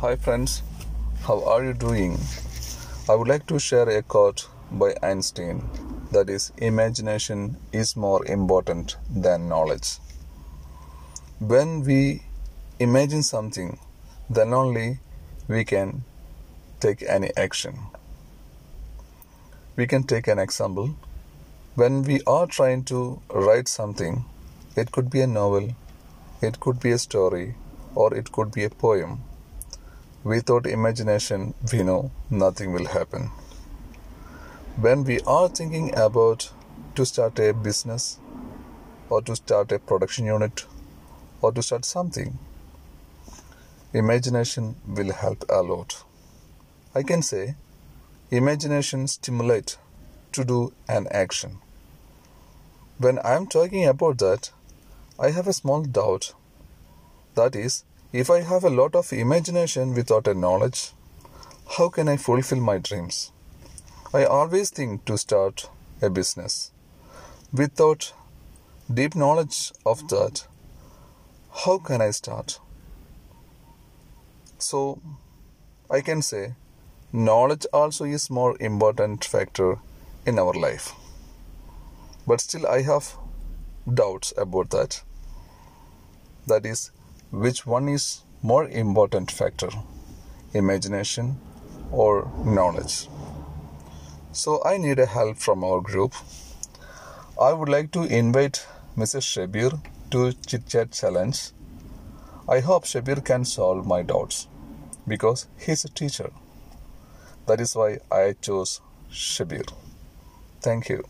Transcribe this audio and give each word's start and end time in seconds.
Hi, 0.00 0.16
friends. 0.16 0.62
How 1.24 1.44
are 1.44 1.62
you 1.62 1.74
doing? 1.74 2.18
I 3.06 3.14
would 3.14 3.28
like 3.28 3.46
to 3.48 3.58
share 3.58 3.86
a 3.86 4.00
quote 4.00 4.48
by 4.72 4.94
Einstein 5.02 5.68
that 6.10 6.30
is, 6.30 6.54
imagination 6.56 7.58
is 7.70 7.96
more 7.96 8.24
important 8.24 8.96
than 9.14 9.50
knowledge. 9.50 9.98
When 11.38 11.84
we 11.84 12.22
imagine 12.78 13.22
something, 13.22 13.78
then 14.30 14.54
only 14.54 15.00
we 15.48 15.66
can 15.66 16.04
take 16.80 17.02
any 17.02 17.30
action. 17.36 17.78
We 19.76 19.86
can 19.86 20.04
take 20.04 20.28
an 20.28 20.38
example. 20.38 20.96
When 21.74 22.04
we 22.04 22.22
are 22.26 22.46
trying 22.46 22.84
to 22.84 23.20
write 23.34 23.68
something, 23.68 24.24
it 24.76 24.92
could 24.92 25.10
be 25.10 25.20
a 25.20 25.26
novel, 25.26 25.76
it 26.40 26.58
could 26.58 26.80
be 26.80 26.92
a 26.92 26.98
story, 26.98 27.54
or 27.94 28.14
it 28.14 28.32
could 28.32 28.50
be 28.50 28.64
a 28.64 28.70
poem. 28.70 29.24
Without 30.22 30.66
imagination, 30.66 31.54
we 31.72 31.82
know 31.82 32.10
nothing 32.28 32.72
will 32.72 32.86
happen. 32.86 33.30
When 34.78 35.02
we 35.04 35.20
are 35.20 35.48
thinking 35.48 35.96
about 35.98 36.50
to 36.94 37.06
start 37.06 37.38
a 37.38 37.54
business, 37.54 38.18
or 39.08 39.22
to 39.22 39.34
start 39.34 39.72
a 39.72 39.78
production 39.78 40.26
unit, 40.26 40.66
or 41.40 41.52
to 41.52 41.62
start 41.62 41.86
something, 41.86 42.38
imagination 43.94 44.76
will 44.86 45.10
help 45.12 45.42
a 45.48 45.62
lot. 45.62 46.04
I 46.94 47.02
can 47.02 47.22
say 47.22 47.54
imagination 48.30 49.08
stimulate 49.08 49.78
to 50.32 50.44
do 50.44 50.74
an 50.86 51.06
action. 51.10 51.60
When 52.98 53.18
I 53.20 53.36
am 53.36 53.46
talking 53.46 53.86
about 53.86 54.18
that, 54.18 54.50
I 55.18 55.30
have 55.30 55.46
a 55.46 55.54
small 55.54 55.82
doubt. 55.82 56.34
That 57.36 57.56
is, 57.56 57.84
if 58.12 58.28
I 58.28 58.40
have 58.40 58.64
a 58.64 58.70
lot 58.70 58.96
of 58.96 59.12
imagination 59.12 59.94
without 59.94 60.26
a 60.26 60.34
knowledge, 60.34 60.92
how 61.76 61.88
can 61.88 62.08
I 62.08 62.16
fulfill 62.16 62.60
my 62.60 62.78
dreams? 62.78 63.30
I 64.12 64.24
always 64.24 64.70
think 64.70 65.04
to 65.04 65.16
start 65.16 65.70
a 66.02 66.10
business. 66.10 66.72
Without 67.52 68.12
deep 68.92 69.14
knowledge 69.14 69.72
of 69.86 70.08
that, 70.08 70.48
how 71.64 71.78
can 71.78 72.00
I 72.00 72.10
start? 72.10 72.58
So, 74.58 75.00
I 75.88 76.00
can 76.00 76.22
say 76.22 76.54
knowledge 77.12 77.66
also 77.72 78.04
is 78.04 78.28
more 78.28 78.56
important 78.60 79.24
factor 79.24 79.78
in 80.26 80.38
our 80.38 80.52
life. 80.52 80.92
But 82.26 82.40
still 82.40 82.66
I 82.66 82.82
have 82.82 83.16
doubts 83.92 84.32
about 84.36 84.70
that. 84.70 85.02
That 86.46 86.66
is 86.66 86.90
which 87.30 87.64
one 87.64 87.88
is 87.88 88.22
more 88.42 88.68
important 88.68 89.30
factor 89.30 89.68
imagination 90.52 91.40
or 91.92 92.30
knowledge? 92.44 93.08
So 94.32 94.62
i 94.64 94.76
need 94.76 94.98
a 94.98 95.06
help 95.06 95.38
from 95.38 95.62
our 95.64 95.80
group. 95.80 96.14
I 97.40 97.52
would 97.52 97.68
like 97.68 97.92
to 97.92 98.02
invite 98.02 98.66
mrs 98.96 99.26
shabir 99.32 99.80
to 100.10 100.32
chit 100.46 100.66
chat 100.66 100.92
challenge. 100.92 101.52
I 102.48 102.60
hope 102.60 102.84
shabir 102.84 103.24
can 103.24 103.44
solve 103.44 103.86
my 103.86 104.02
doubts 104.02 104.48
because 105.06 105.46
he's 105.56 105.84
a 105.84 105.88
teacher. 105.88 106.30
That 107.46 107.60
is 107.60 107.76
why 107.76 107.98
i 108.10 108.34
chose 108.40 108.80
shabir. 109.10 109.72
Thank 110.60 110.88
you 110.88 111.04